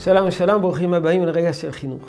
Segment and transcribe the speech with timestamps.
[0.00, 2.08] שלום שלום, ברוכים הבאים לרגע של חינוך.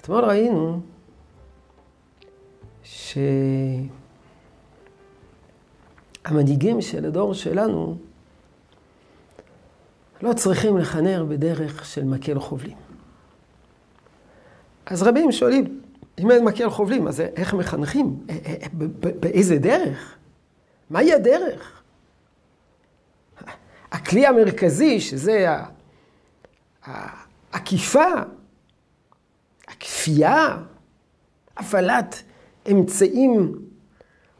[0.00, 0.80] אתמול ראינו
[6.24, 7.96] שהמנהיגים של הדור שלנו
[10.22, 12.76] לא צריכים לחנר בדרך של מקל חובלים.
[14.86, 15.80] אז רבים שואלים,
[16.18, 18.26] אם אין מקל חובלים, אז איך מחנכים?
[19.20, 20.16] באיזה דרך?
[20.90, 21.81] מהי הדרך?
[24.12, 25.56] הכלי המרכזי, שזה
[26.84, 28.04] העקיפה,
[29.68, 30.56] הכפייה,
[31.56, 32.22] הפעלת
[32.70, 33.58] אמצעים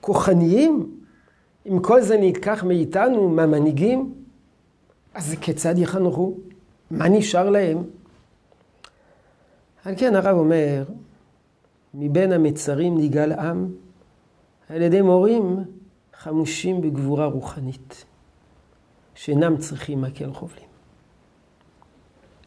[0.01, 1.01] כוחניים,
[1.67, 4.15] אם כל זה נלקח מאיתנו, מהמנהיגים,
[5.15, 6.34] אז כיצד יחנכו?
[6.91, 7.83] מה נשאר להם?
[9.84, 10.84] על כן הרב אומר,
[11.95, 13.69] מבין המצרים נגאל עם,
[14.69, 15.57] על ידי מורים
[16.15, 18.05] חמושים בגבורה רוחנית,
[19.15, 20.69] שאינם צריכים מקל חובלים.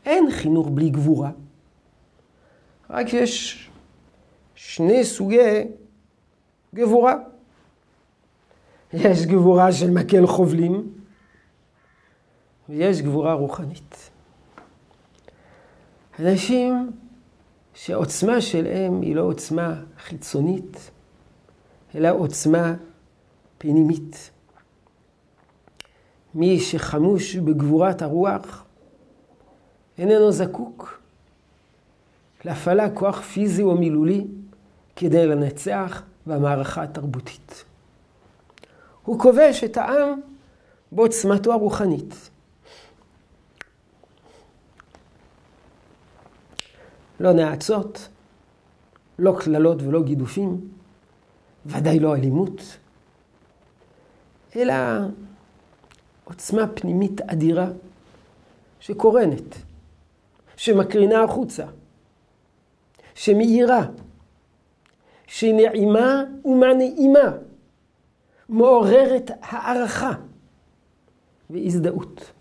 [0.06, 1.32] אין חינוך בלי גבורה,
[2.90, 3.70] רק יש
[4.56, 5.64] שני סוגי
[6.76, 7.16] גבורה.
[8.94, 10.94] יש גבורה של מקל חובלים,
[12.70, 14.10] ויש גבורה רוחנית.
[16.20, 16.92] אנשים
[17.74, 20.92] שהעוצמה שלהם היא לא עוצמה חיצונית,
[21.96, 22.74] אלא עוצמה
[23.58, 24.32] פנימית.
[26.36, 28.66] מי שחמוש בגבורת הרוח
[29.98, 31.02] איננו זקוק
[32.46, 34.28] להפעלה כוח פיזי או מילולי
[34.96, 37.64] כדי לנצח במערכה התרבותית.
[39.04, 40.20] הוא כובש את העם
[40.92, 42.30] בעוצמתו הרוחנית.
[47.20, 48.10] לא נאצות,
[49.20, 50.62] לא קללות ולא גידופים,
[51.66, 52.78] ודאי לא אלימות,
[54.56, 54.74] אלא
[56.26, 57.68] עוצמה פנימית אדירה
[58.80, 59.56] שקורנת,
[60.58, 61.66] שמקרינה החוצה,
[63.16, 63.88] שמאירה,
[65.28, 67.32] שנעימה ומנעימה,
[68.50, 70.14] מעוררת הערכה
[71.50, 72.32] והזדהות.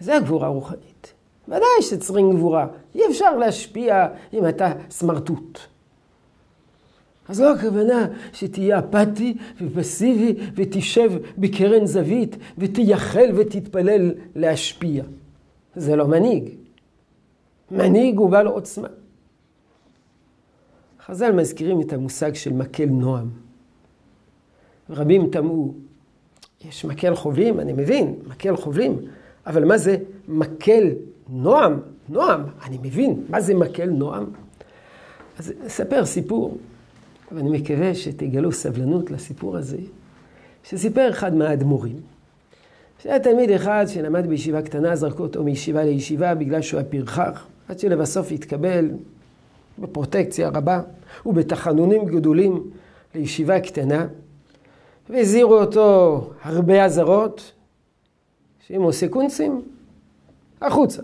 [0.00, 1.12] זה הגבורה הרוחנית.
[1.48, 2.66] ודאי שצריכים גבורה.
[2.94, 5.58] אי אפשר להשפיע אם אתה סמרטוט.
[7.28, 15.04] אז לא הכוונה שתהיה אפאתי ופסיבי ותשב בקרן זווית ותייחל ותתפלל להשפיע.
[15.76, 16.48] זה לא מנהיג.
[17.70, 18.88] מנהיג הוא בעל עוצמה.
[21.06, 23.30] חז"ל מזכירים את המושג של מקל נועם.
[24.90, 25.74] רבים תמהו,
[26.64, 28.98] יש מקל חובלים, אני מבין, מקל חובלים,
[29.46, 29.96] אבל מה זה
[30.28, 30.88] מקל
[31.28, 31.80] נועם?
[32.08, 34.24] נועם, אני מבין, מה זה מקל נועם?
[35.38, 36.58] אז אספר סיפור,
[37.32, 39.78] ואני מקווה שתגלו סבלנות לסיפור הזה,
[40.64, 42.00] שסיפר אחד מהאדמו"רים,
[43.02, 47.78] שהיה תלמיד אחד שלמד בישיבה קטנה, זרקו אותו מישיבה לישיבה בגלל שהוא היה פרחח, עד
[47.78, 48.90] שלבסוף התקבל
[49.78, 50.80] בפרוטקציה רבה
[51.26, 52.70] ובתחנונים גדולים
[53.14, 54.06] לישיבה קטנה,
[55.10, 57.52] והזהירו אותו הרבה אזהרות,
[58.66, 59.62] שאם עושה קונצים,
[60.62, 61.02] החוצה.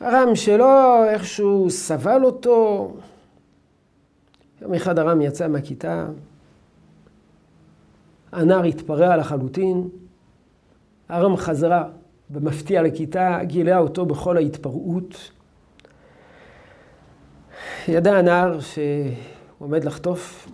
[0.00, 2.90] הרם שלו איכשהו סבל אותו.
[4.60, 6.06] יום אחד הרם יצא מהכיתה,
[8.32, 9.88] הנער התפרע לחלוטין,
[11.08, 11.88] הרם חזרה
[12.30, 15.30] במפתיע לכיתה, גילה אותו בכל ההתפרעות.
[17.88, 18.84] ידע הנער שהוא
[19.58, 20.48] עומד לחטוף.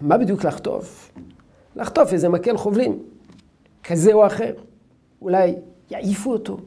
[0.00, 1.12] מה בדיוק לחטוף?
[1.76, 3.02] לחטוף איזה מקל חובלים,
[3.84, 4.54] כזה או אחר.
[5.22, 5.54] אולי
[5.90, 6.58] יעיפו אותו.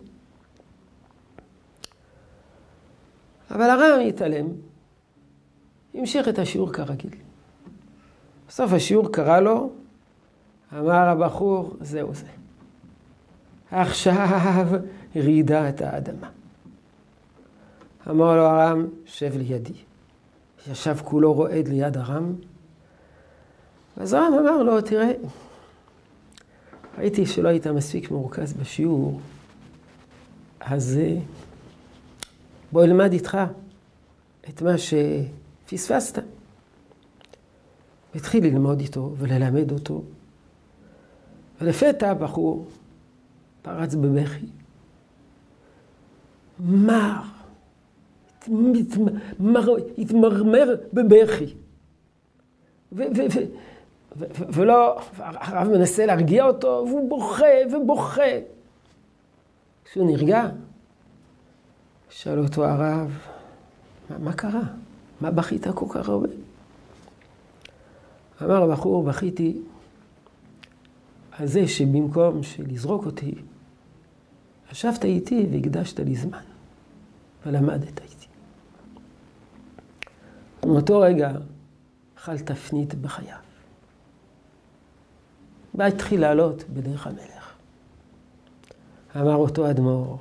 [3.52, 4.48] אבל הרם התעלם,
[5.94, 7.12] המשיך את השיעור כרגיל.
[8.48, 9.72] בסוף השיעור קרא לו,
[10.74, 12.28] אמר הבחור, זהו זה.
[13.72, 14.68] עכשיו
[15.16, 16.30] רעידת האדמה.
[18.10, 19.74] אמר לו הרם, שב לידי.
[20.72, 22.34] ישב כולו רועד ליד הרם.
[23.98, 25.12] אז הרם אמר לו, תראה,
[26.98, 29.20] ראיתי שלא היית מספיק מרוכז בשיעור,
[30.60, 31.00] אז
[32.72, 33.38] בוא אלמד איתך
[34.50, 34.78] את מה
[35.72, 36.24] שפספסת.
[38.16, 40.04] התחיל ללמוד איתו וללמד אותו,
[41.62, 42.68] ולפתע הבחור
[43.62, 44.46] פרץ בבכי.
[46.60, 47.22] מר,
[49.98, 51.54] התמרמר בבכי.
[54.54, 58.32] ולא, הרב מנסה להרגיע אותו, והוא בוכה ובוכה.
[59.86, 60.50] כשהוא נרגע,
[62.10, 63.18] שאל אותו הרב,
[64.10, 64.62] מה, מה קרה?
[65.22, 66.30] מה בכית כל כך הרבה?
[68.42, 69.62] אמר הבחור, בכיתי
[71.32, 73.36] על זה שבמקום שלזרוק אותי,
[74.72, 76.44] ישבת איתי והקדשת לי זמן,
[77.46, 78.28] ולמדת איתי.
[80.66, 81.32] מאותו רגע
[82.18, 83.38] חל תפנית בחייו.
[85.76, 87.54] והתחיל לעלות בדרך המלך.
[89.16, 90.18] אמר אותו אדמו"ר,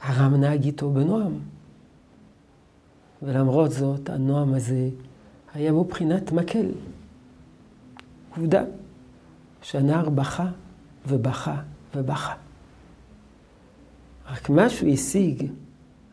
[0.00, 1.40] הרם נהג איתו בנועם.
[3.22, 4.88] ולמרות זאת, הנועם הזה
[5.54, 6.66] היה בו בחינת מקל.
[8.36, 8.62] עובדה
[9.62, 10.46] שהנער בכה
[11.06, 11.62] ובכה
[11.94, 12.34] ובכה.
[14.32, 15.50] רק מה שהוא השיג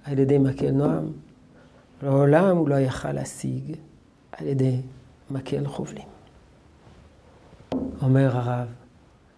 [0.03, 1.05] על ידי מקל נועם,
[2.03, 3.75] לעולם הוא לא יכל להשיג
[4.31, 4.81] על ידי
[5.31, 6.07] מקל חובלים.
[8.01, 8.67] אומר הרב,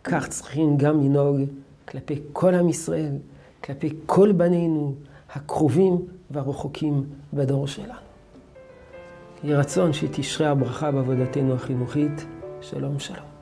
[0.03, 1.39] כך צריכים גם לנהוג
[1.87, 3.15] כלפי כל עם ישראל,
[3.63, 4.95] כלפי כל בנינו
[5.33, 5.97] הקרובים
[6.31, 7.03] והרחוקים
[7.33, 7.93] בדור שלנו.
[9.43, 12.25] יהי רצון שתשרה הברכה בעבודתנו החינוכית.
[12.61, 13.38] שלום שלום.